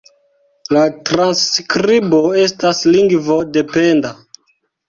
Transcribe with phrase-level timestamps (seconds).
[0.77, 4.17] La transskribo estas lingvo-dependa.